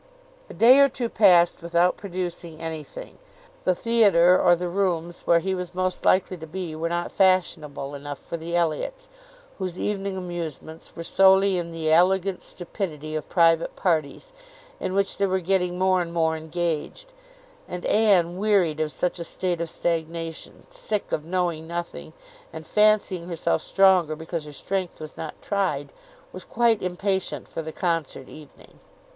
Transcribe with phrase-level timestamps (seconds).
[0.49, 3.19] A day or two passed without producing anything.
[3.65, 7.93] The theatre or the rooms, where he was most likely to be, were not fashionable
[7.93, 9.09] enough for the Elliots,
[9.59, 14.33] whose evening amusements were solely in the elegant stupidity of private parties,
[14.79, 17.13] in which they were getting more and more engaged;
[17.67, 22.13] and Anne, wearied of such a state of stagnation, sick of knowing nothing,
[22.51, 25.93] and fancying herself stronger because her strength was not tried,
[26.33, 28.79] was quite impatient for the concert evening.